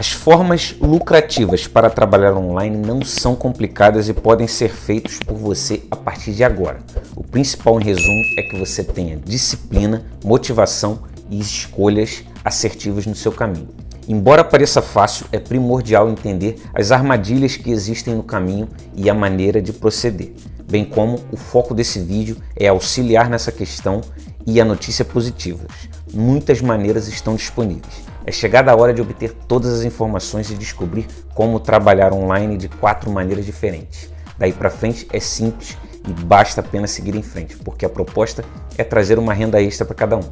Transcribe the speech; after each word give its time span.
As 0.00 0.12
formas 0.12 0.74
lucrativas 0.80 1.66
para 1.66 1.90
trabalhar 1.90 2.32
online 2.32 2.74
não 2.74 3.04
são 3.04 3.36
complicadas 3.36 4.08
e 4.08 4.14
podem 4.14 4.46
ser 4.46 4.70
feitos 4.70 5.18
por 5.18 5.36
você 5.36 5.82
a 5.90 5.96
partir 5.96 6.32
de 6.32 6.42
agora. 6.42 6.78
O 7.14 7.22
principal 7.22 7.78
em 7.78 7.84
resumo 7.84 8.22
é 8.38 8.42
que 8.44 8.58
você 8.58 8.82
tenha 8.82 9.18
disciplina, 9.18 10.06
motivação 10.24 11.00
e 11.28 11.38
escolhas 11.38 12.24
assertivas 12.42 13.04
no 13.04 13.14
seu 13.14 13.30
caminho. 13.30 13.68
Embora 14.08 14.42
pareça 14.42 14.80
fácil, 14.80 15.26
é 15.30 15.38
primordial 15.38 16.08
entender 16.08 16.62
as 16.72 16.90
armadilhas 16.90 17.58
que 17.58 17.70
existem 17.70 18.14
no 18.14 18.22
caminho 18.22 18.70
e 18.96 19.10
a 19.10 19.12
maneira 19.12 19.60
de 19.60 19.70
proceder, 19.70 20.32
bem 20.66 20.82
como 20.82 21.20
o 21.30 21.36
foco 21.36 21.74
desse 21.74 22.00
vídeo 22.00 22.38
é 22.56 22.68
auxiliar 22.68 23.28
nessa 23.28 23.52
questão 23.52 24.00
e 24.46 24.62
a 24.62 24.64
notícia 24.64 25.04
positiva. 25.04 25.66
Muitas 26.10 26.62
maneiras 26.62 27.06
estão 27.06 27.36
disponíveis. 27.36 28.09
É 28.30 28.32
chegada 28.32 28.70
a 28.70 28.76
hora 28.76 28.94
de 28.94 29.02
obter 29.02 29.32
todas 29.48 29.80
as 29.80 29.84
informações 29.84 30.52
e 30.52 30.54
descobrir 30.54 31.04
como 31.34 31.58
trabalhar 31.58 32.12
online 32.12 32.56
de 32.56 32.68
quatro 32.68 33.10
maneiras 33.10 33.44
diferentes. 33.44 34.08
Daí 34.38 34.52
para 34.52 34.70
frente 34.70 35.04
é 35.12 35.18
simples 35.18 35.76
e 36.06 36.12
basta 36.12 36.60
apenas 36.60 36.92
seguir 36.92 37.16
em 37.16 37.24
frente, 37.24 37.56
porque 37.56 37.84
a 37.84 37.88
proposta 37.88 38.44
é 38.78 38.84
trazer 38.84 39.18
uma 39.18 39.34
renda 39.34 39.60
extra 39.60 39.84
para 39.84 39.96
cada 39.96 40.16
um. 40.16 40.22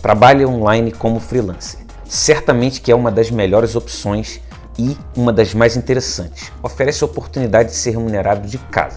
Trabalhe 0.00 0.46
online 0.46 0.90
como 0.90 1.20
freelancer. 1.20 1.80
Certamente 2.08 2.80
que 2.80 2.90
é 2.90 2.94
uma 2.94 3.10
das 3.10 3.30
melhores 3.30 3.76
opções 3.76 4.40
e 4.78 4.96
uma 5.14 5.34
das 5.34 5.52
mais 5.52 5.76
interessantes. 5.76 6.50
Oferece 6.62 7.04
a 7.04 7.06
oportunidade 7.06 7.68
de 7.68 7.76
ser 7.76 7.90
remunerado 7.90 8.48
de 8.48 8.56
casa. 8.56 8.96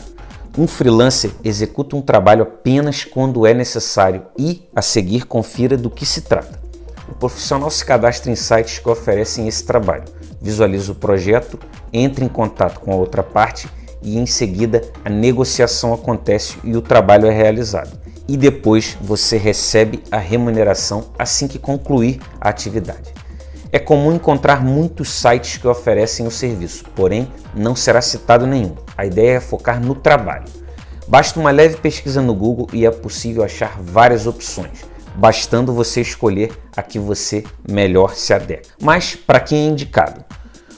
Um 0.58 0.68
freelancer 0.68 1.32
executa 1.44 1.98
um 1.98 2.02
trabalho 2.02 2.44
apenas 2.44 3.04
quando 3.04 3.46
é 3.46 3.54
necessário 3.54 4.28
e, 4.40 4.70
a 4.74 4.82
seguir, 4.82 5.26
confira 5.26 5.76
do 5.76 5.90
que 5.90 6.06
se 6.06 6.22
trata. 6.22 6.64
O 7.08 7.14
profissional 7.14 7.70
se 7.70 7.86
cadastra 7.86 8.32
em 8.32 8.36
sites 8.36 8.80
que 8.80 8.90
oferecem 8.90 9.48
esse 9.48 9.64
trabalho, 9.64 10.06
visualiza 10.42 10.92
o 10.92 10.96
projeto, 10.96 11.60
entra 11.94 12.26
em 12.26 12.28
contato 12.28 12.80
com 12.80 12.92
a 12.92 12.96
outra 12.96 13.22
parte 13.22 13.70
e 14.02 14.18
em 14.18 14.26
seguida 14.26 14.82
a 15.04 15.10
negociação 15.10 15.94
acontece 15.94 16.58
e 16.64 16.76
o 16.76 16.82
trabalho 16.82 17.28
é 17.28 17.32
realizado. 17.32 18.00
E 18.28 18.36
depois 18.36 18.98
você 19.00 19.38
recebe 19.38 20.04
a 20.12 20.18
remuneração 20.18 21.12
assim 21.18 21.48
que 21.48 21.60
concluir 21.60 22.20
a 22.42 22.50
atividade. 22.50 23.14
É 23.72 23.78
comum 23.78 24.14
encontrar 24.14 24.64
muitos 24.64 25.12
sites 25.12 25.58
que 25.58 25.68
oferecem 25.68 26.26
o 26.26 26.32
serviço, 26.32 26.86
porém 26.96 27.28
não 27.54 27.76
será 27.76 28.02
citado 28.02 28.48
nenhum. 28.48 28.74
A 28.98 29.06
ideia 29.06 29.38
é 29.38 29.40
focar 29.40 29.80
no 29.80 29.94
trabalho. 29.94 30.46
Basta 31.08 31.40
uma 31.40 31.52
leve 31.52 31.78
pesquisa 31.78 32.20
no 32.20 32.34
Google 32.34 32.68
e 32.74 32.84
é 32.84 32.90
possível 32.90 33.44
achar 33.44 33.80
várias 33.80 34.26
opções 34.26 34.95
bastando 35.18 35.74
você 35.74 36.02
escolher 36.02 36.52
a 36.76 36.82
que 36.82 37.00
você 37.00 37.44
melhor 37.70 38.16
se 38.16 38.34
adequa. 38.34 38.74
Mas 38.82 39.16
para 39.16 39.40
quem 39.40 39.66
é 39.66 39.70
indicado? 39.70 40.24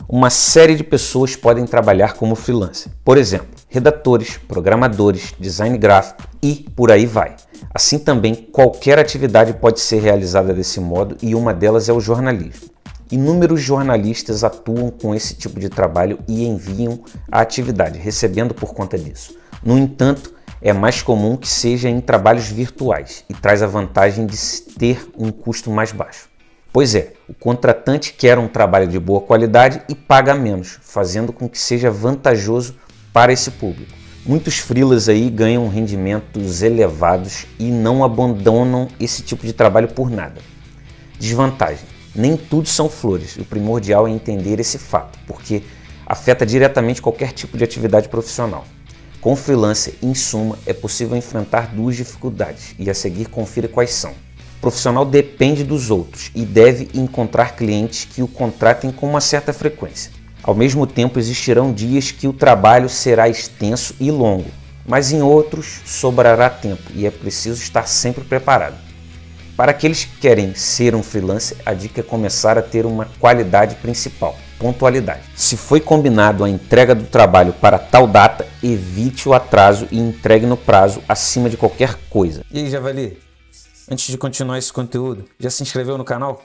Uma 0.10 0.30
série 0.30 0.76
de 0.76 0.84
pessoas 0.84 1.36
podem 1.36 1.66
trabalhar 1.66 2.14
como 2.14 2.34
freelancer. 2.34 2.92
Por 3.04 3.18
exemplo, 3.18 3.50
redatores, 3.68 4.38
programadores, 4.38 5.34
design 5.38 5.78
gráfico 5.78 6.24
e 6.42 6.66
por 6.76 6.92
aí 6.92 7.06
vai. 7.06 7.36
Assim 7.74 8.00
também, 8.00 8.34
qualquer 8.34 9.00
atividade 9.00 9.54
pode 9.54 9.82
ser 9.82 10.02
realizada 10.02 10.54
desse 10.54 10.80
modo 10.80 11.18
e 11.22 11.36
uma 11.36 11.54
delas 11.54 11.90
é 11.90 11.94
o 11.94 12.00
jornalismo. 12.00 12.70
Inúmeros 13.12 13.62
jornalistas 13.62 14.44
atuam 14.44 14.90
com 14.90 15.16
esse 15.16 15.34
tipo 15.34 15.60
de 15.60 15.70
trabalho 15.70 16.20
e 16.28 16.46
enviam 16.46 17.00
a 17.32 17.42
atividade, 17.42 18.00
recebendo 18.00 18.54
por 18.54 18.74
conta 18.74 18.98
disso. 18.98 19.38
No 19.64 19.78
entanto, 19.78 20.34
é 20.62 20.74
mais 20.74 21.02
comum 21.02 21.38
que 21.38 21.48
seja 21.48 21.90
em 21.90 22.02
trabalhos 22.02 22.48
virtuais 22.48 23.24
e 23.30 23.34
traz 23.34 23.62
a 23.62 23.68
vantagem 23.68 24.26
de 24.26 24.38
ter 24.78 25.10
um 25.18 25.32
custo 25.32 25.70
mais 25.70 25.92
baixo. 25.92 26.30
Pois 26.74 26.94
é, 26.96 27.14
o 27.28 27.34
contratante 27.34 28.14
quer 28.14 28.38
um 28.38 28.48
trabalho 28.48 28.88
de 28.88 29.00
boa 29.00 29.22
qualidade 29.22 29.82
e 29.90 29.96
paga 29.96 30.36
menos, 30.36 30.80
fazendo 30.82 31.32
com 31.34 31.48
que 31.50 31.60
seja 31.60 31.90
vantajoso 31.90 32.76
para 33.12 33.34
esse 33.34 33.52
público. 33.52 33.92
Muitos 34.26 34.60
freelas 34.60 35.08
aí 35.08 35.30
ganham 35.30 35.70
rendimentos 35.70 36.62
elevados 36.62 37.46
e 37.58 37.72
não 37.72 38.04
abandonam 38.04 38.90
esse 39.00 39.22
tipo 39.22 39.46
de 39.46 39.54
trabalho 39.54 39.88
por 39.88 40.10
nada. 40.10 40.42
Desvantagem: 41.18 41.86
nem 42.14 42.36
tudo 42.36 42.68
são 42.68 42.90
flores. 42.90 43.38
O 43.38 43.46
primordial 43.46 44.08
é 44.08 44.12
entender 44.12 44.60
esse 44.60 44.78
fato, 44.78 45.18
porque 45.26 45.64
afeta 46.06 46.46
diretamente 46.46 47.02
qualquer 47.02 47.32
tipo 47.32 47.58
de 47.58 47.64
atividade 47.64 48.10
profissional. 48.10 48.66
Com 49.28 49.36
freelancer, 49.36 49.94
em 50.02 50.16
suma, 50.16 50.58
é 50.66 50.72
possível 50.72 51.18
enfrentar 51.18 51.76
duas 51.76 51.98
dificuldades 51.98 52.74
e 52.80 52.90
a 52.90 52.94
seguir 52.94 53.28
confira 53.28 53.68
quais 53.68 53.94
são. 53.94 54.12
O 54.12 54.62
profissional 54.62 55.04
depende 55.04 55.66
dos 55.66 55.92
outros 55.92 56.32
e 56.34 56.46
deve 56.46 56.88
encontrar 56.94 57.58
clientes 57.58 58.06
que 58.06 58.24
o 58.24 58.28
contratem 58.30 58.90
com 58.90 59.06
uma 59.06 59.20
certa 59.20 59.52
frequência. 59.52 60.14
Ao 60.42 60.56
mesmo 60.56 60.88
tempo, 60.88 61.20
existirão 61.20 61.74
dias 61.74 62.10
que 62.10 62.26
o 62.26 62.32
trabalho 62.32 62.88
será 62.88 63.28
extenso 63.28 63.94
e 64.00 64.10
longo, 64.10 64.50
mas 64.88 65.12
em 65.12 65.22
outros 65.22 65.82
sobrará 65.86 66.50
tempo 66.50 66.90
e 66.96 67.06
é 67.06 67.12
preciso 67.12 67.62
estar 67.62 67.86
sempre 67.86 68.24
preparado. 68.24 68.78
Para 69.58 69.72
aqueles 69.72 70.06
que 70.06 70.20
querem 70.20 70.56
ser 70.56 70.96
um 70.96 71.04
freelancer, 71.04 71.58
a 71.66 71.74
dica 71.74 72.00
é 72.00 72.04
começar 72.04 72.58
a 72.58 72.62
ter 72.62 72.86
uma 72.86 73.10
qualidade 73.20 73.76
principal 73.76 74.38
pontualidade. 74.58 75.24
Se 75.36 75.56
foi 75.56 75.80
combinado 75.80 76.44
a 76.44 76.50
entrega 76.50 76.94
do 76.94 77.06
trabalho 77.06 77.54
para 77.54 77.78
tal 77.80 78.08
data, 78.08 78.48
evite 78.62 79.28
o 79.30 79.34
atraso 79.34 79.88
e 79.92 80.00
entregue 80.00 80.46
no 80.46 80.58
prazo 80.58 81.02
acima 81.08 81.50
de 81.50 81.58
qualquer 81.58 81.96
coisa. 82.10 82.44
E 82.52 82.60
aí, 82.60 82.70
Javali? 82.70 83.20
Antes 83.90 84.08
de 84.08 84.18
continuar 84.18 84.58
esse 84.58 84.74
conteúdo, 84.74 85.26
já 85.40 85.50
se 85.50 85.64
inscreveu 85.64 85.98
no 85.98 86.04
canal? 86.04 86.44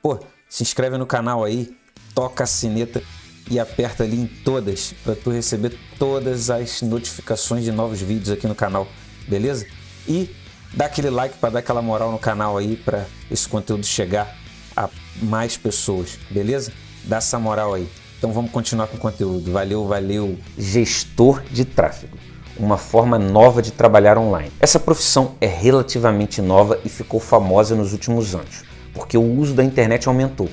Pô, 0.00 0.18
se 0.48 0.62
inscreve 0.62 0.96
no 0.96 1.06
canal 1.06 1.42
aí, 1.42 1.76
toca 2.14 2.44
a 2.44 2.46
sineta 2.46 3.02
e 3.50 3.58
aperta 3.58 4.04
ali 4.04 4.20
em 4.20 4.26
todas 4.26 4.94
para 5.04 5.14
tu 5.16 5.30
receber 5.30 5.76
todas 5.98 6.50
as 6.50 6.82
notificações 6.82 7.64
de 7.64 7.72
novos 7.72 8.00
vídeos 8.00 8.30
aqui 8.30 8.46
no 8.46 8.54
canal, 8.54 8.86
beleza? 9.26 9.66
E 10.06 10.30
dá 10.72 10.86
aquele 10.86 11.10
like 11.10 11.36
para 11.38 11.50
dar 11.50 11.58
aquela 11.58 11.82
moral 11.82 12.12
no 12.12 12.18
canal 12.18 12.56
aí 12.56 12.76
para 12.76 13.06
esse 13.30 13.48
conteúdo 13.48 13.84
chegar 13.84 14.36
a 14.76 14.88
mais 15.22 15.56
pessoas, 15.56 16.18
beleza? 16.30 16.72
Dá 17.04 17.18
essa 17.18 17.38
moral 17.38 17.74
aí. 17.74 17.88
Então 18.18 18.32
vamos 18.32 18.50
continuar 18.50 18.86
com 18.86 18.96
o 18.96 19.00
conteúdo. 19.00 19.52
Valeu, 19.52 19.86
valeu. 19.86 20.38
Gestor 20.56 21.42
de 21.50 21.64
tráfego. 21.64 22.16
Uma 22.58 22.78
forma 22.78 23.18
nova 23.18 23.60
de 23.60 23.72
trabalhar 23.72 24.16
online. 24.16 24.50
Essa 24.60 24.80
profissão 24.80 25.34
é 25.40 25.46
relativamente 25.46 26.40
nova 26.40 26.80
e 26.84 26.88
ficou 26.88 27.20
famosa 27.20 27.74
nos 27.74 27.92
últimos 27.92 28.34
anos, 28.34 28.62
porque 28.94 29.18
o 29.18 29.38
uso 29.38 29.54
da 29.54 29.64
internet 29.64 30.08
aumentou. 30.08 30.48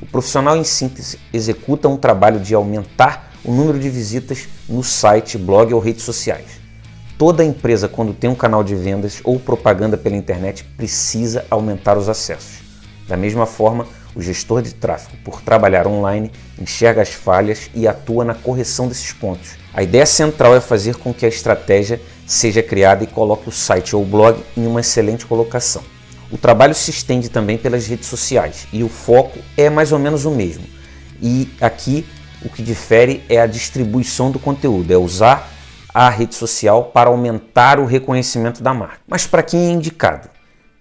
O 0.00 0.06
profissional, 0.06 0.56
em 0.56 0.64
síntese, 0.64 1.18
executa 1.32 1.88
um 1.88 1.96
trabalho 1.96 2.40
de 2.40 2.54
aumentar 2.54 3.32
o 3.44 3.52
número 3.52 3.78
de 3.78 3.90
visitas 3.90 4.48
no 4.68 4.82
site, 4.82 5.36
blog 5.36 5.74
ou 5.74 5.80
redes 5.80 6.04
sociais. 6.04 6.60
Toda 7.18 7.44
empresa, 7.44 7.88
quando 7.88 8.14
tem 8.14 8.30
um 8.30 8.34
canal 8.34 8.64
de 8.64 8.74
vendas 8.74 9.20
ou 9.22 9.38
propaganda 9.38 9.96
pela 9.96 10.16
internet, 10.16 10.64
precisa 10.76 11.44
aumentar 11.50 11.98
os 11.98 12.08
acessos. 12.08 12.62
Da 13.06 13.16
mesma 13.16 13.46
forma, 13.46 13.86
o 14.14 14.22
gestor 14.22 14.62
de 14.62 14.74
tráfego, 14.74 15.16
por 15.24 15.40
trabalhar 15.40 15.86
online, 15.86 16.30
enxerga 16.60 17.02
as 17.02 17.12
falhas 17.12 17.70
e 17.74 17.88
atua 17.88 18.24
na 18.24 18.34
correção 18.34 18.88
desses 18.88 19.12
pontos. 19.12 19.56
A 19.72 19.82
ideia 19.82 20.06
central 20.06 20.54
é 20.54 20.60
fazer 20.60 20.96
com 20.96 21.14
que 21.14 21.24
a 21.24 21.28
estratégia 21.28 22.00
seja 22.26 22.62
criada 22.62 23.04
e 23.04 23.06
coloque 23.06 23.48
o 23.48 23.52
site 23.52 23.96
ou 23.96 24.04
blog 24.04 24.42
em 24.56 24.66
uma 24.66 24.80
excelente 24.80 25.26
colocação. 25.26 25.82
O 26.30 26.38
trabalho 26.38 26.74
se 26.74 26.90
estende 26.90 27.28
também 27.28 27.58
pelas 27.58 27.86
redes 27.86 28.06
sociais 28.06 28.66
e 28.72 28.82
o 28.82 28.88
foco 28.88 29.38
é 29.56 29.68
mais 29.68 29.92
ou 29.92 29.98
menos 29.98 30.24
o 30.24 30.30
mesmo. 30.30 30.64
E 31.20 31.50
aqui 31.60 32.06
o 32.44 32.48
que 32.48 32.62
difere 32.62 33.22
é 33.28 33.40
a 33.40 33.46
distribuição 33.46 34.30
do 34.30 34.38
conteúdo, 34.38 34.90
é 34.90 34.96
usar 34.96 35.50
a 35.94 36.08
rede 36.08 36.34
social 36.34 36.84
para 36.84 37.10
aumentar 37.10 37.78
o 37.78 37.84
reconhecimento 37.84 38.62
da 38.62 38.72
marca. 38.72 39.00
Mas 39.06 39.26
para 39.26 39.42
quem 39.42 39.68
é 39.68 39.70
indicado? 39.70 40.28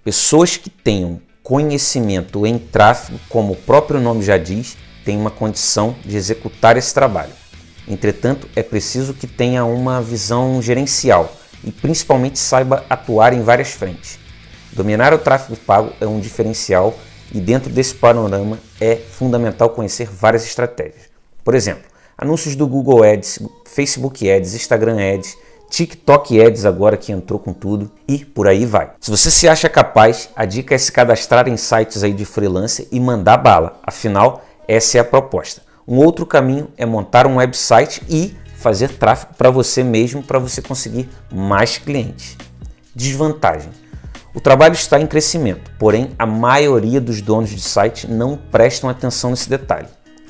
Pessoas 0.04 0.58
que 0.58 0.70
tenham 0.70 1.22
conhecimento 1.44 2.46
em 2.46 2.58
tráfego, 2.58 3.20
como 3.30 3.54
o 3.54 3.56
próprio 3.58 4.00
nome 4.00 4.24
já 4.24 4.38
diz, 4.38 4.78
tem 5.04 5.18
uma 5.18 5.32
condição 5.32 5.96
de 6.06 6.16
executar 6.16 6.78
esse 6.78 6.94
trabalho. 6.94 7.34
Entretanto, 7.88 8.48
é 8.56 8.62
preciso 8.62 9.14
que 9.14 9.28
tenha 9.28 9.66
uma 9.66 10.02
visão 10.02 10.62
gerencial 10.62 11.36
e 11.64 11.72
principalmente 11.72 12.40
saiba 12.40 12.86
atuar 12.90 13.34
em 13.34 13.42
várias 13.42 13.72
frentes. 13.72 14.20
Dominar 14.72 15.14
o 15.14 15.18
tráfego 15.18 15.60
pago 15.60 15.92
é 16.00 16.06
um 16.06 16.20
diferencial 16.20 16.98
e 17.34 17.40
dentro 17.40 17.72
desse 17.72 17.96
panorama 17.96 18.60
é 18.80 18.96
fundamental 18.96 19.70
conhecer 19.72 20.08
várias 20.08 20.46
estratégias. 20.46 21.10
Por 21.44 21.56
exemplo, 21.56 21.84
anúncios 22.18 22.56
do 22.56 22.68
Google 22.68 23.04
Ads, 23.04 23.40
Facebook 23.66 24.30
Ads, 24.30 24.54
Instagram 24.54 24.98
Ads, 25.16 25.36
TikTok 25.72 26.38
Ads 26.42 26.66
agora 26.66 26.98
que 26.98 27.14
entrou 27.14 27.40
com 27.40 27.54
tudo 27.54 27.90
e 28.06 28.26
por 28.26 28.46
aí 28.46 28.66
vai. 28.66 28.92
Se 29.00 29.10
você 29.10 29.32
se 29.32 29.48
acha 29.48 29.70
capaz, 29.70 30.30
a 30.36 30.44
dica 30.44 30.76
é 30.76 30.78
se 30.78 30.92
cadastrar 30.92 31.48
em 31.48 31.56
sites 31.56 32.04
aí 32.04 32.14
de 32.14 32.26
freelancer 32.26 32.90
e 32.92 33.00
mandar 33.00 33.38
bala. 33.38 33.80
Afinal, 33.82 34.44
essa 34.68 34.98
é 34.98 35.02
a 35.02 35.06
proposta. 35.06 35.62
Um 35.88 35.96
outro 36.00 36.26
caminho 36.26 36.68
é 36.78 36.86
montar 36.86 37.26
um 37.26 37.38
website 37.38 38.04
e 38.10 38.36
fazer 38.58 38.90
tráfego 38.90 39.34
para 39.38 39.50
você 39.50 39.82
mesmo 39.82 40.22
para 40.22 40.40
você 40.40 40.62
conseguir 40.62 41.10
mais 41.32 41.78
clientes. 41.78 42.36
Desvantagem: 42.94 43.72
o 44.36 44.42
trabalho 44.42 44.74
está 44.74 45.00
em 45.00 45.08
crescimento, 45.08 45.72
porém 45.80 46.12
a 46.20 46.26
maioria 46.26 47.00
dos 47.00 47.22
donos 47.22 47.50
de 47.50 47.62
site 47.62 48.12
não 48.12 48.36
prestam 48.36 48.90
atenção 48.90 49.30
nesse 49.30 49.50
detalhe. 49.50 49.88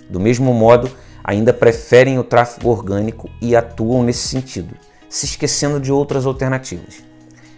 Do 0.08 0.20
mesmo 0.20 0.54
modo, 0.54 0.88
ainda 1.24 1.52
preferem 1.52 2.20
o 2.20 2.24
tráfego 2.24 2.70
orgânico 2.70 3.28
e 3.42 3.56
atuam 3.56 4.04
nesse 4.04 4.28
sentido, 4.28 4.76
se 5.12 5.26
esquecendo 5.26 5.78
de 5.78 5.92
outras 5.92 6.26
alternativas. 6.26 7.04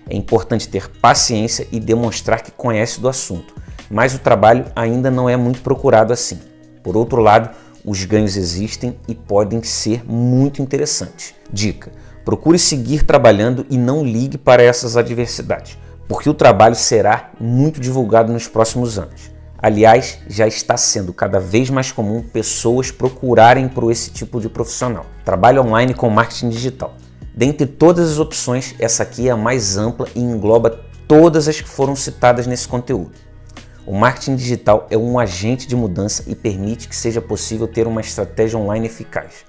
É 0.09 0.15
importante 0.15 0.67
ter 0.67 0.89
paciência 0.89 1.67
e 1.71 1.79
demonstrar 1.79 2.41
que 2.41 2.51
conhece 2.51 2.99
do 2.99 3.07
assunto, 3.07 3.53
mas 3.91 4.15
o 4.15 4.19
trabalho 4.19 4.65
ainda 4.75 5.11
não 5.11 5.29
é 5.29 5.37
muito 5.37 5.61
procurado 5.61 6.11
assim. 6.11 6.39
Por 6.81 6.97
outro 6.97 7.21
lado, 7.21 7.51
os 7.85 8.03
ganhos 8.05 8.35
existem 8.35 8.97
e 9.07 9.13
podem 9.13 9.61
ser 9.61 10.03
muito 10.03 10.63
interessantes. 10.63 11.35
Dica: 11.51 11.91
procure 12.25 12.57
seguir 12.57 13.03
trabalhando 13.03 13.67
e 13.69 13.77
não 13.77 14.03
ligue 14.03 14.37
para 14.37 14.63
essas 14.63 14.97
adversidades, 14.97 15.77
porque 16.07 16.29
o 16.29 16.33
trabalho 16.33 16.75
será 16.75 17.33
muito 17.39 17.79
divulgado 17.79 18.33
nos 18.33 18.47
próximos 18.47 18.97
anos. 18.97 19.31
Aliás, 19.59 20.17
já 20.27 20.47
está 20.47 20.75
sendo 20.75 21.13
cada 21.13 21.39
vez 21.39 21.69
mais 21.69 21.91
comum 21.91 22.23
pessoas 22.23 22.89
procurarem 22.89 23.69
por 23.69 23.91
esse 23.91 24.09
tipo 24.09 24.41
de 24.41 24.49
profissional. 24.49 25.05
Trabalho 25.23 25.61
online 25.61 25.93
com 25.93 26.09
marketing 26.09 26.49
digital. 26.49 26.95
Dentre 27.35 27.65
todas 27.65 28.11
as 28.11 28.19
opções, 28.19 28.75
essa 28.77 29.01
aqui 29.01 29.27
é 29.27 29.31
a 29.31 29.37
mais 29.37 29.75
ampla 29.75 30.07
e 30.13 30.19
engloba 30.19 30.81
todas 31.07 31.47
as 31.47 31.59
que 31.59 31.67
foram 31.67 31.95
citadas 31.95 32.45
nesse 32.45 32.67
conteúdo. 32.67 33.11
O 33.85 33.93
marketing 33.93 34.35
digital 34.35 34.87
é 34.89 34.97
um 34.97 35.17
agente 35.17 35.67
de 35.67 35.75
mudança 35.75 36.23
e 36.27 36.35
permite 36.35 36.87
que 36.87 36.95
seja 36.95 37.19
possível 37.19 37.67
ter 37.67 37.87
uma 37.87 38.01
estratégia 38.01 38.57
online 38.57 38.85
eficaz. 38.85 39.45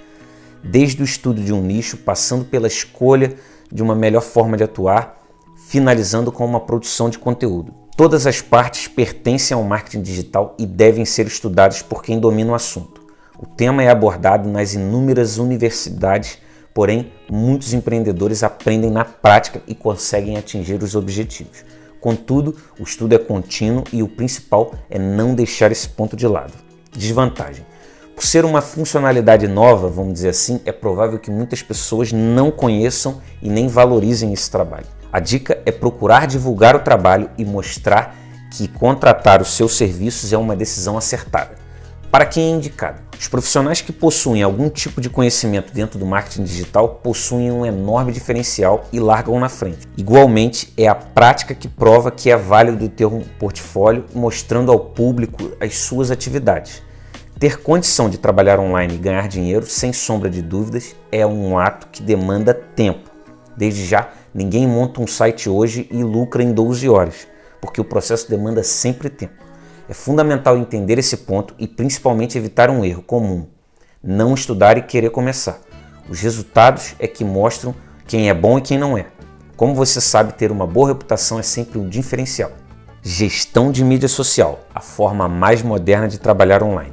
Desde 0.63 1.03
o 1.03 1.05
estudo 1.05 1.43
de 1.43 1.53
um 1.53 1.61
nicho, 1.61 1.99
passando 1.99 2.45
pela 2.45 2.67
escolha 2.67 3.35
de 3.71 3.83
uma 3.83 3.95
melhor 3.95 4.23
forma 4.23 4.57
de 4.57 4.65
atuar, 4.65 5.23
finalizando 5.69 6.33
com 6.33 6.45
uma 6.45 6.61
produção 6.61 7.11
de 7.11 7.19
conteúdo. 7.19 7.73
Todas 7.97 8.27
as 8.27 8.41
partes 8.41 8.89
pertencem 8.89 9.55
ao 9.55 9.63
marketing 9.63 10.03
digital 10.03 10.57
e 10.59 10.67
devem 10.67 11.05
ser 11.05 11.27
estudadas 11.27 11.83
por 11.83 12.03
quem 12.03 12.19
domina 12.19 12.53
o 12.53 12.55
assunto. 12.55 13.05
O 13.39 13.47
tema 13.47 13.83
é 13.83 13.91
abordado 13.91 14.49
nas 14.49 14.75
inúmeras 14.75 15.39
universidades, 15.39 16.39
porém, 16.75 17.13
muitos 17.31 17.73
empreendedores 17.73 18.43
aprendem 18.43 18.91
na 18.91 19.05
prática 19.05 19.63
e 19.67 19.75
conseguem 19.75 20.37
atingir 20.37 20.83
os 20.83 20.97
objetivos. 20.97 21.65
Contudo, 22.01 22.55
o 22.79 22.83
estudo 22.83 23.15
é 23.15 23.19
contínuo 23.19 23.85
e 23.93 24.03
o 24.03 24.09
principal 24.09 24.75
é 24.91 24.99
não 24.99 25.35
deixar 25.35 25.73
esse 25.73 25.89
ponto 25.89 26.17
de 26.17 26.27
lado. 26.27 26.53
Desvantagem: 26.93 27.65
por 28.15 28.25
ser 28.25 28.45
uma 28.45 28.61
funcionalidade 28.61 29.49
nova, 29.49 29.89
vamos 29.89 30.15
dizer 30.15 30.29
assim, 30.29 30.61
é 30.65 30.73
provável 30.73 31.19
que 31.19 31.31
muitas 31.31 31.63
pessoas 31.63 32.13
não 32.13 32.51
conheçam 32.51 33.23
e 33.41 33.49
nem 33.49 33.69
valorizem 33.69 34.33
esse 34.33 34.51
trabalho. 34.51 34.87
A 35.13 35.19
dica 35.19 35.63
é 35.65 35.73
procurar 35.73 36.27
divulgar 36.27 36.77
o 36.77 36.81
trabalho 36.81 37.31
e 37.39 37.45
mostrar 37.45 38.17
que 38.51 38.69
contratar 38.69 39.41
os 39.41 39.57
seus 39.57 39.77
serviços 39.77 40.33
é 40.33 40.37
uma 40.37 40.55
decisão 40.55 40.99
acertada. 40.99 41.57
Para 42.11 42.27
quem 42.27 42.53
é 42.53 42.57
indicado? 42.57 43.01
Os 43.19 43.29
profissionais 43.29 43.81
que 43.81 43.93
possuem 43.93 44.43
algum 44.43 44.69
tipo 44.69 45.01
de 45.01 45.09
conhecimento 45.09 45.73
dentro 45.73 45.99
do 45.99 46.07
marketing 46.07 46.45
digital 46.45 47.01
possuem 47.03 47.51
um 47.51 47.65
enorme 47.65 48.13
diferencial 48.13 48.85
e 48.93 48.99
largam 48.99 49.39
na 49.39 49.49
frente. 49.49 49.89
Igualmente, 49.97 50.73
é 50.77 50.89
a 50.89 50.95
prática 50.95 51.55
que 51.55 51.69
prova 51.69 52.11
que 52.11 52.31
é 52.31 52.37
válido 52.37 52.89
ter 52.89 53.07
um 53.07 53.23
portfólio 53.39 54.05
mostrando 54.15 54.73
ao 54.73 54.79
público 54.79 55.53
as 55.61 55.79
suas 55.79 56.11
atividades. 56.11 56.83
Ter 57.39 57.61
condição 57.61 58.09
de 58.09 58.19
trabalhar 58.19 58.61
online 58.61 58.95
e 58.95 58.99
ganhar 58.99 59.29
dinheiro, 59.29 59.67
sem 59.67 59.93
sombra 59.93 60.31
de 60.31 60.41
dúvidas, 60.41 60.95
é 61.11 61.27
um 61.27 61.59
ato 61.59 61.89
que 61.89 62.03
demanda 62.03 62.55
tempo. 62.55 63.11
Desde 63.57 63.85
já, 63.85 64.11
ninguém 64.33 64.67
monta 64.67 65.01
um 65.01 65.07
site 65.07 65.49
hoje 65.49 65.89
e 65.91 66.03
lucra 66.03 66.43
em 66.43 66.53
12 66.53 66.89
horas, 66.89 67.27
porque 67.61 67.81
o 67.81 67.85
processo 67.85 68.29
demanda 68.29 68.63
sempre 68.63 69.09
tempo. 69.09 69.44
É 69.89 69.93
fundamental 69.93 70.57
entender 70.57 70.99
esse 70.99 71.19
ponto 71.19 71.55
e 71.59 71.67
principalmente 71.67 72.39
evitar 72.39 72.71
um 72.71 72.85
erro 72.85 73.03
comum: 73.03 73.47
não 74.03 74.35
estudar 74.35 74.79
e 74.79 74.83
querer 74.83 75.11
começar. 75.11 75.61
Os 76.09 76.21
resultados 76.21 76.95
é 76.99 77.07
que 77.07 77.25
mostram 77.25 77.75
quem 78.07 78.29
é 78.29 78.35
bom 78.35 78.59
e 78.59 78.63
quem 78.63 78.79
não 78.79 78.97
é. 78.97 79.07
Como 79.57 79.75
você 79.75 80.01
sabe, 80.01 80.33
ter 80.33 80.51
uma 80.51 80.67
boa 80.67 80.89
reputação 80.89 81.39
é 81.39 81.43
sempre 81.43 81.79
um 81.79 81.89
diferencial. 81.89 82.51
Gestão 83.03 83.71
de 83.71 83.85
mídia 83.85 84.09
social, 84.09 84.61
a 84.75 84.81
forma 84.81 85.29
mais 85.29 85.63
moderna 85.63 86.09
de 86.09 86.19
trabalhar 86.19 86.63
online. 86.63 86.93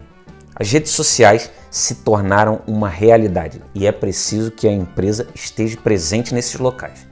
As 0.55 0.69
redes 0.71 0.91
sociais 0.91 1.49
se 1.69 1.95
tornaram 1.95 2.61
uma 2.67 2.89
realidade 2.89 3.61
e 3.73 3.87
é 3.87 3.91
preciso 3.91 4.51
que 4.51 4.67
a 4.67 4.71
empresa 4.71 5.27
esteja 5.33 5.77
presente 5.77 6.33
nesses 6.33 6.59
locais. 6.59 7.07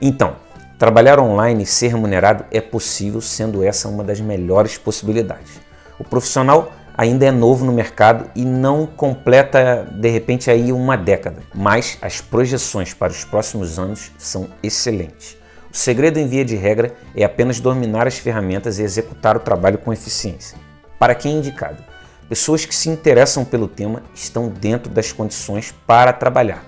Então, 0.00 0.36
Trabalhar 0.78 1.18
online 1.18 1.64
e 1.64 1.66
ser 1.66 1.88
remunerado 1.88 2.44
é 2.52 2.60
possível, 2.60 3.20
sendo 3.20 3.64
essa 3.64 3.88
uma 3.88 4.04
das 4.04 4.20
melhores 4.20 4.78
possibilidades. 4.78 5.60
O 5.98 6.04
profissional 6.04 6.70
ainda 6.96 7.26
é 7.26 7.32
novo 7.32 7.64
no 7.64 7.72
mercado 7.72 8.30
e 8.32 8.44
não 8.44 8.86
completa 8.86 9.88
de 9.90 10.08
repente 10.08 10.48
aí 10.48 10.72
uma 10.72 10.96
década, 10.96 11.42
mas 11.52 11.98
as 12.00 12.20
projeções 12.20 12.94
para 12.94 13.10
os 13.10 13.24
próximos 13.24 13.76
anos 13.76 14.12
são 14.16 14.46
excelentes. 14.62 15.36
O 15.72 15.76
segredo 15.76 16.20
em 16.20 16.28
via 16.28 16.44
de 16.44 16.54
regra 16.54 16.94
é 17.12 17.24
apenas 17.24 17.58
dominar 17.58 18.06
as 18.06 18.16
ferramentas 18.18 18.78
e 18.78 18.84
executar 18.84 19.36
o 19.36 19.40
trabalho 19.40 19.78
com 19.78 19.92
eficiência. 19.92 20.56
Para 20.96 21.16
quem 21.16 21.34
é 21.34 21.38
indicado? 21.38 21.82
Pessoas 22.28 22.64
que 22.64 22.74
se 22.74 22.88
interessam 22.88 23.44
pelo 23.44 23.66
tema 23.66 24.04
estão 24.14 24.48
dentro 24.48 24.92
das 24.92 25.10
condições 25.10 25.74
para 25.88 26.12
trabalhar, 26.12 26.64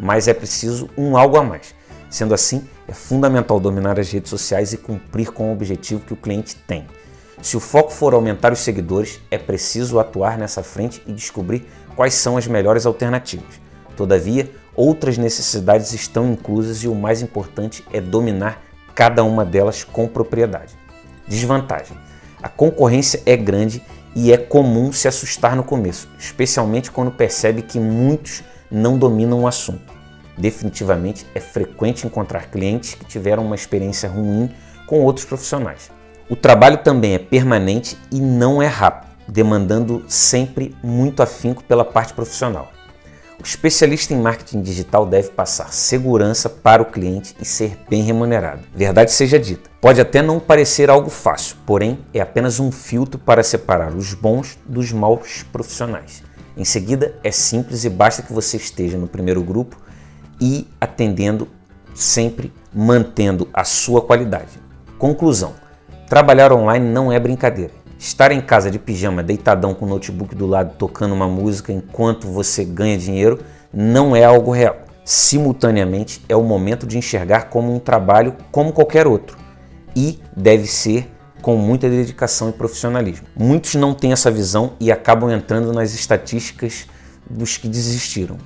mas 0.00 0.26
é 0.26 0.34
preciso 0.34 0.90
um 0.98 1.16
algo 1.16 1.36
a 1.36 1.44
mais 1.44 1.80
Sendo 2.12 2.34
assim, 2.34 2.68
é 2.86 2.92
fundamental 2.92 3.58
dominar 3.58 3.98
as 3.98 4.12
redes 4.12 4.28
sociais 4.28 4.74
e 4.74 4.76
cumprir 4.76 5.32
com 5.32 5.48
o 5.48 5.52
objetivo 5.54 6.02
que 6.02 6.12
o 6.12 6.16
cliente 6.16 6.54
tem. 6.54 6.86
Se 7.40 7.56
o 7.56 7.60
foco 7.60 7.90
for 7.90 8.12
aumentar 8.12 8.52
os 8.52 8.58
seguidores, 8.58 9.18
é 9.30 9.38
preciso 9.38 9.98
atuar 9.98 10.36
nessa 10.36 10.62
frente 10.62 11.02
e 11.06 11.12
descobrir 11.12 11.66
quais 11.96 12.12
são 12.12 12.36
as 12.36 12.46
melhores 12.46 12.84
alternativas. 12.84 13.62
Todavia, 13.96 14.50
outras 14.76 15.16
necessidades 15.16 15.94
estão 15.94 16.30
inclusas 16.30 16.84
e 16.84 16.88
o 16.88 16.94
mais 16.94 17.22
importante 17.22 17.82
é 17.90 17.98
dominar 17.98 18.62
cada 18.94 19.24
uma 19.24 19.42
delas 19.42 19.82
com 19.82 20.06
propriedade. 20.06 20.74
Desvantagem: 21.26 21.96
a 22.42 22.48
concorrência 22.48 23.22
é 23.24 23.38
grande 23.38 23.82
e 24.14 24.34
é 24.34 24.36
comum 24.36 24.92
se 24.92 25.08
assustar 25.08 25.56
no 25.56 25.64
começo, 25.64 26.10
especialmente 26.18 26.90
quando 26.90 27.10
percebe 27.10 27.62
que 27.62 27.80
muitos 27.80 28.44
não 28.70 28.98
dominam 28.98 29.40
o 29.40 29.46
assunto. 29.46 29.91
Definitivamente 30.36 31.26
é 31.34 31.40
frequente 31.40 32.06
encontrar 32.06 32.50
clientes 32.50 32.94
que 32.94 33.04
tiveram 33.04 33.44
uma 33.44 33.54
experiência 33.54 34.08
ruim 34.08 34.50
com 34.86 35.00
outros 35.00 35.26
profissionais. 35.26 35.90
O 36.28 36.36
trabalho 36.36 36.78
também 36.78 37.14
é 37.14 37.18
permanente 37.18 37.98
e 38.10 38.20
não 38.20 38.62
é 38.62 38.66
rápido, 38.66 39.10
demandando 39.28 40.04
sempre 40.08 40.74
muito 40.82 41.22
afinco 41.22 41.62
pela 41.64 41.84
parte 41.84 42.14
profissional. 42.14 42.72
O 43.38 43.44
especialista 43.44 44.14
em 44.14 44.20
marketing 44.20 44.62
digital 44.62 45.04
deve 45.04 45.30
passar 45.30 45.72
segurança 45.72 46.48
para 46.48 46.80
o 46.80 46.86
cliente 46.86 47.34
e 47.40 47.44
ser 47.44 47.76
bem 47.90 48.02
remunerado. 48.02 48.62
Verdade 48.72 49.10
seja 49.10 49.38
dita, 49.38 49.68
pode 49.80 50.00
até 50.00 50.22
não 50.22 50.38
parecer 50.38 50.88
algo 50.88 51.10
fácil, 51.10 51.56
porém 51.66 51.98
é 52.14 52.20
apenas 52.20 52.60
um 52.60 52.70
filtro 52.70 53.18
para 53.18 53.42
separar 53.42 53.94
os 53.94 54.14
bons 54.14 54.56
dos 54.64 54.92
maus 54.92 55.42
profissionais. 55.52 56.22
Em 56.56 56.64
seguida, 56.64 57.16
é 57.24 57.32
simples 57.32 57.84
e 57.84 57.90
basta 57.90 58.22
que 58.22 58.32
você 58.32 58.56
esteja 58.56 58.96
no 58.96 59.08
primeiro 59.08 59.42
grupo 59.42 59.76
e 60.42 60.66
atendendo 60.80 61.46
sempre 61.94 62.52
mantendo 62.74 63.48
a 63.54 63.62
sua 63.62 64.02
qualidade. 64.02 64.60
Conclusão: 64.98 65.52
trabalhar 66.08 66.52
online 66.52 66.84
não 66.84 67.12
é 67.12 67.20
brincadeira. 67.20 67.70
Estar 67.96 68.32
em 68.32 68.40
casa 68.40 68.68
de 68.68 68.80
pijama, 68.80 69.22
deitadão 69.22 69.72
com 69.72 69.86
o 69.86 69.88
notebook 69.88 70.34
do 70.34 70.44
lado, 70.44 70.74
tocando 70.76 71.14
uma 71.14 71.28
música 71.28 71.72
enquanto 71.72 72.26
você 72.26 72.64
ganha 72.64 72.98
dinheiro, 72.98 73.38
não 73.72 74.16
é 74.16 74.24
algo 74.24 74.50
real. 74.50 74.76
Simultaneamente, 75.04 76.20
é 76.28 76.34
o 76.34 76.42
momento 76.42 76.84
de 76.84 76.98
enxergar 76.98 77.42
como 77.42 77.72
um 77.72 77.78
trabalho 77.78 78.34
como 78.50 78.72
qualquer 78.72 79.06
outro 79.06 79.38
e 79.94 80.18
deve 80.36 80.66
ser 80.66 81.08
com 81.40 81.56
muita 81.56 81.88
dedicação 81.88 82.48
e 82.48 82.52
profissionalismo. 82.52 83.26
Muitos 83.36 83.76
não 83.76 83.94
têm 83.94 84.12
essa 84.12 84.30
visão 84.30 84.72
e 84.80 84.90
acabam 84.90 85.30
entrando 85.30 85.72
nas 85.72 85.94
estatísticas 85.94 86.86
dos 87.28 87.56
que 87.56 87.68
desistiram. 87.68 88.36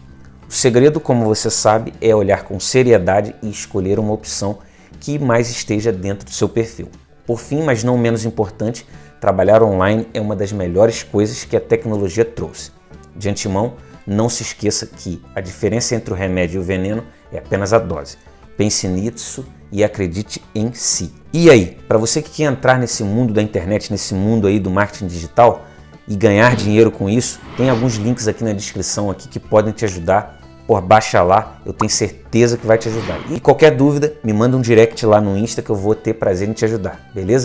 O 0.48 0.52
segredo, 0.52 1.00
como 1.00 1.24
você 1.24 1.50
sabe, 1.50 1.92
é 2.00 2.14
olhar 2.14 2.44
com 2.44 2.60
seriedade 2.60 3.34
e 3.42 3.50
escolher 3.50 3.98
uma 3.98 4.12
opção 4.12 4.58
que 5.00 5.18
mais 5.18 5.50
esteja 5.50 5.92
dentro 5.92 6.24
do 6.24 6.30
seu 6.30 6.48
perfil. 6.48 6.88
Por 7.26 7.40
fim, 7.40 7.62
mas 7.62 7.82
não 7.82 7.98
menos 7.98 8.24
importante, 8.24 8.86
trabalhar 9.20 9.60
online 9.60 10.06
é 10.14 10.20
uma 10.20 10.36
das 10.36 10.52
melhores 10.52 11.02
coisas 11.02 11.42
que 11.42 11.56
a 11.56 11.60
tecnologia 11.60 12.24
trouxe. 12.24 12.70
De 13.16 13.28
antemão, 13.28 13.74
não 14.06 14.28
se 14.28 14.44
esqueça 14.44 14.86
que 14.86 15.20
a 15.34 15.40
diferença 15.40 15.96
entre 15.96 16.14
o 16.14 16.16
remédio 16.16 16.58
e 16.58 16.60
o 16.60 16.64
veneno 16.64 17.02
é 17.32 17.38
apenas 17.38 17.72
a 17.72 17.80
dose. 17.80 18.16
Pense 18.56 18.86
nisso 18.86 19.44
e 19.72 19.82
acredite 19.82 20.40
em 20.54 20.72
si. 20.72 21.12
E 21.32 21.50
aí, 21.50 21.76
para 21.88 21.98
você 21.98 22.22
que 22.22 22.30
quer 22.30 22.44
entrar 22.44 22.78
nesse 22.78 23.02
mundo 23.02 23.34
da 23.34 23.42
internet, 23.42 23.90
nesse 23.90 24.14
mundo 24.14 24.46
aí 24.46 24.60
do 24.60 24.70
marketing 24.70 25.08
digital 25.08 25.66
e 26.06 26.14
ganhar 26.14 26.54
dinheiro 26.54 26.92
com 26.92 27.10
isso, 27.10 27.40
tem 27.56 27.68
alguns 27.68 27.96
links 27.96 28.28
aqui 28.28 28.44
na 28.44 28.52
descrição 28.52 29.10
aqui 29.10 29.26
que 29.28 29.40
podem 29.40 29.72
te 29.72 29.84
ajudar 29.84 30.35
por 30.66 30.80
baixa 30.80 31.22
lá, 31.22 31.58
eu 31.64 31.72
tenho 31.72 31.88
certeza 31.90 32.56
que 32.56 32.66
vai 32.66 32.76
te 32.76 32.88
ajudar. 32.88 33.18
E 33.30 33.38
qualquer 33.38 33.70
dúvida, 33.70 34.14
me 34.24 34.32
manda 34.32 34.56
um 34.56 34.60
direct 34.60 35.06
lá 35.06 35.20
no 35.20 35.36
Insta 35.36 35.62
que 35.62 35.70
eu 35.70 35.76
vou 35.76 35.94
ter 35.94 36.14
prazer 36.14 36.48
em 36.48 36.52
te 36.52 36.64
ajudar, 36.64 37.08
beleza? 37.14 37.44